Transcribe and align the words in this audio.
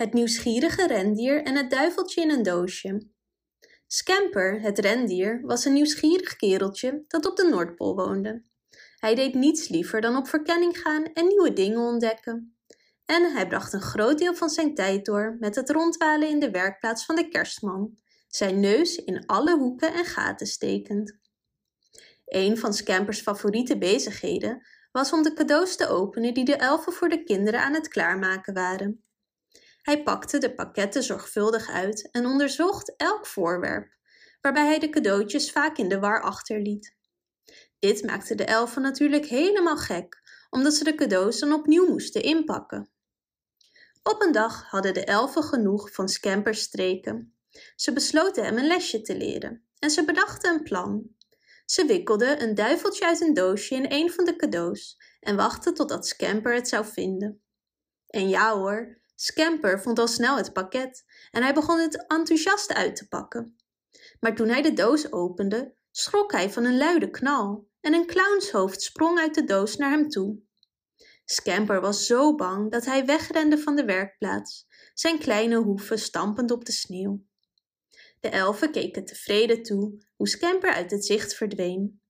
Het 0.00 0.12
nieuwsgierige 0.12 0.86
rendier 0.86 1.42
en 1.42 1.56
het 1.56 1.70
duiveltje 1.70 2.22
in 2.22 2.30
een 2.30 2.42
doosje. 2.42 3.06
Scamper, 3.86 4.60
het 4.60 4.78
rendier, 4.78 5.40
was 5.42 5.64
een 5.64 5.72
nieuwsgierig 5.72 6.36
kereltje 6.36 7.04
dat 7.08 7.26
op 7.26 7.36
de 7.36 7.48
Noordpool 7.48 7.94
woonde. 7.94 8.42
Hij 8.96 9.14
deed 9.14 9.34
niets 9.34 9.68
liever 9.68 10.00
dan 10.00 10.16
op 10.16 10.28
verkenning 10.28 10.78
gaan 10.78 11.04
en 11.12 11.26
nieuwe 11.26 11.52
dingen 11.52 11.80
ontdekken. 11.80 12.56
En 13.04 13.32
hij 13.32 13.46
bracht 13.46 13.72
een 13.72 13.80
groot 13.80 14.18
deel 14.18 14.34
van 14.34 14.48
zijn 14.48 14.74
tijd 14.74 15.04
door 15.04 15.36
met 15.40 15.54
het 15.54 15.70
rondwalen 15.70 16.28
in 16.28 16.40
de 16.40 16.50
werkplaats 16.50 17.04
van 17.04 17.16
de 17.16 17.28
kerstman, 17.28 17.98
zijn 18.28 18.60
neus 18.60 18.96
in 18.96 19.26
alle 19.26 19.58
hoeken 19.58 19.92
en 19.92 20.04
gaten 20.04 20.46
stekend. 20.46 21.18
Een 22.24 22.58
van 22.58 22.74
Scampers 22.74 23.20
favoriete 23.20 23.78
bezigheden 23.78 24.66
was 24.92 25.12
om 25.12 25.22
de 25.22 25.32
cadeaus 25.32 25.76
te 25.76 25.88
openen 25.88 26.34
die 26.34 26.44
de 26.44 26.56
elfen 26.56 26.92
voor 26.92 27.08
de 27.08 27.22
kinderen 27.22 27.60
aan 27.60 27.74
het 27.74 27.88
klaarmaken 27.88 28.54
waren. 28.54 29.04
Hij 29.82 30.02
pakte 30.02 30.38
de 30.38 30.54
pakketten 30.54 31.02
zorgvuldig 31.02 31.70
uit 31.70 32.10
en 32.10 32.26
onderzocht 32.26 32.96
elk 32.96 33.26
voorwerp, 33.26 33.96
waarbij 34.40 34.66
hij 34.66 34.78
de 34.78 34.90
cadeautjes 34.90 35.52
vaak 35.52 35.78
in 35.78 35.88
de 35.88 35.98
war 35.98 36.22
achterliet. 36.22 36.96
Dit 37.78 38.04
maakte 38.04 38.34
de 38.34 38.44
elfen 38.44 38.82
natuurlijk 38.82 39.26
helemaal 39.26 39.76
gek, 39.76 40.20
omdat 40.50 40.74
ze 40.74 40.84
de 40.84 40.94
cadeaus 40.94 41.38
dan 41.38 41.52
opnieuw 41.52 41.86
moesten 41.86 42.22
inpakken. 42.22 42.90
Op 44.02 44.22
een 44.22 44.32
dag 44.32 44.70
hadden 44.70 44.94
de 44.94 45.04
elfen 45.04 45.42
genoeg 45.42 45.92
van 45.92 46.08
Scampers 46.08 46.60
streken. 46.60 47.34
Ze 47.76 47.92
besloten 47.92 48.44
hem 48.44 48.58
een 48.58 48.66
lesje 48.66 49.00
te 49.00 49.16
leren 49.16 49.64
en 49.78 49.90
ze 49.90 50.04
bedachten 50.04 50.54
een 50.54 50.62
plan. 50.62 51.16
Ze 51.64 51.86
wikkelden 51.86 52.42
een 52.42 52.54
duiveltje 52.54 53.06
uit 53.06 53.20
een 53.20 53.34
doosje 53.34 53.74
in 53.74 53.86
een 53.88 54.10
van 54.10 54.24
de 54.24 54.36
cadeaus 54.36 54.96
en 55.20 55.36
wachtten 55.36 55.74
totdat 55.74 56.06
Scamper 56.06 56.54
het 56.54 56.68
zou 56.68 56.86
vinden. 56.86 57.42
En 58.06 58.28
ja 58.28 58.56
hoor, 58.56 58.99
Scamper 59.22 59.80
vond 59.80 59.98
al 59.98 60.08
snel 60.08 60.36
het 60.36 60.52
pakket 60.52 61.04
en 61.30 61.42
hij 61.42 61.54
begon 61.54 61.78
het 61.78 62.06
enthousiast 62.06 62.74
uit 62.74 62.96
te 62.96 63.08
pakken. 63.08 63.56
Maar 64.20 64.34
toen 64.34 64.48
hij 64.48 64.62
de 64.62 64.72
doos 64.72 65.12
opende, 65.12 65.74
schrok 65.90 66.32
hij 66.32 66.50
van 66.50 66.64
een 66.64 66.76
luide 66.76 67.10
knal 67.10 67.68
en 67.80 67.94
een 67.94 68.06
clownshoofd 68.06 68.82
sprong 68.82 69.18
uit 69.18 69.34
de 69.34 69.44
doos 69.44 69.76
naar 69.76 69.90
hem 69.90 70.08
toe. 70.08 70.38
Scamper 71.24 71.80
was 71.80 72.06
zo 72.06 72.34
bang 72.34 72.70
dat 72.70 72.84
hij 72.84 73.04
wegrende 73.04 73.58
van 73.58 73.76
de 73.76 73.84
werkplaats, 73.84 74.66
zijn 74.94 75.18
kleine 75.18 75.56
hoeven 75.56 75.98
stampend 75.98 76.50
op 76.50 76.64
de 76.64 76.72
sneeuw. 76.72 77.24
De 78.20 78.28
elfen 78.28 78.70
keken 78.70 79.04
tevreden 79.04 79.62
toe 79.62 79.98
hoe 80.16 80.28
Scamper 80.28 80.72
uit 80.72 80.90
het 80.90 81.04
zicht 81.04 81.34
verdween. 81.34 82.00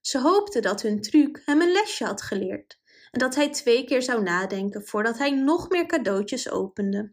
Ze 0.00 0.20
hoopten 0.20 0.62
dat 0.62 0.82
hun 0.82 1.00
truc 1.00 1.42
hem 1.44 1.60
een 1.60 1.72
lesje 1.72 2.04
had 2.04 2.22
geleerd 2.22 2.80
dat 3.18 3.34
hij 3.34 3.50
twee 3.50 3.84
keer 3.84 4.02
zou 4.02 4.22
nadenken 4.22 4.86
voordat 4.86 5.18
hij 5.18 5.30
nog 5.30 5.68
meer 5.68 5.86
cadeautjes 5.86 6.50
opende. 6.50 7.12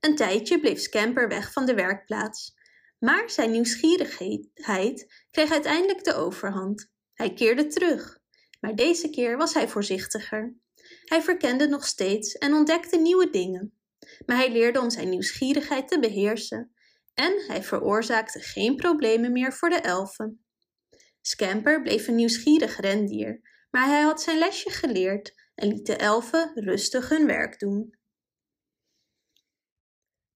Een 0.00 0.16
tijdje 0.16 0.60
bleef 0.60 0.80
Scamper 0.80 1.28
weg 1.28 1.52
van 1.52 1.66
de 1.66 1.74
werkplaats, 1.74 2.54
maar 2.98 3.30
zijn 3.30 3.50
nieuwsgierigheid 3.50 5.24
kreeg 5.30 5.50
uiteindelijk 5.50 6.04
de 6.04 6.14
overhand. 6.14 6.92
Hij 7.14 7.32
keerde 7.32 7.66
terug, 7.66 8.18
maar 8.60 8.74
deze 8.74 9.10
keer 9.10 9.36
was 9.36 9.54
hij 9.54 9.68
voorzichtiger. 9.68 10.54
Hij 11.04 11.22
verkende 11.22 11.68
nog 11.68 11.86
steeds 11.86 12.32
en 12.32 12.54
ontdekte 12.54 12.98
nieuwe 12.98 13.30
dingen, 13.30 13.78
maar 14.26 14.36
hij 14.36 14.52
leerde 14.52 14.80
om 14.80 14.90
zijn 14.90 15.08
nieuwsgierigheid 15.08 15.88
te 15.88 15.98
beheersen 15.98 16.74
en 17.14 17.44
hij 17.46 17.62
veroorzaakte 17.62 18.40
geen 18.40 18.76
problemen 18.76 19.32
meer 19.32 19.52
voor 19.52 19.70
de 19.70 19.80
elfen. 19.80 20.44
Scamper 21.20 21.82
bleef 21.82 22.08
een 22.08 22.14
nieuwsgierig 22.14 22.80
rendier, 22.80 23.53
maar 23.74 23.86
hij 23.86 24.02
had 24.02 24.22
zijn 24.22 24.38
lesje 24.38 24.70
geleerd 24.70 25.34
en 25.54 25.68
liet 25.68 25.86
de 25.86 25.96
elfen 25.96 26.52
rustig 26.54 27.08
hun 27.08 27.26
werk 27.26 27.58
doen. 27.58 27.98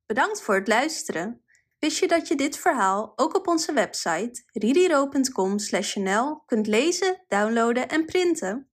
Bedankt 0.06 0.42
voor 0.42 0.55
het 0.55 0.69
luisteren. 0.69 1.44
Wist 1.78 1.98
je 1.98 2.09
dat 2.09 2.28
je 2.28 2.34
dit 2.34 2.56
verhaal 2.56 3.12
ook 3.16 3.34
op 3.34 3.47
onze 3.47 3.72
website 3.72 4.42
ririro.com/nl 4.53 6.43
kunt 6.47 6.66
lezen, 6.66 7.25
downloaden 7.28 7.88
en 7.88 8.04
printen? 8.04 8.67